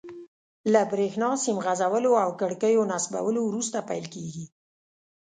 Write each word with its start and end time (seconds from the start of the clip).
له 0.73 0.81
بریښنا 0.91 1.31
سیم 1.43 1.57
غځولو 1.65 2.11
او 2.23 2.29
کړکیو 2.39 2.89
نصبولو 2.93 3.41
وروسته 3.45 3.77
پیل 3.89 4.05
کیږي. 4.13 4.45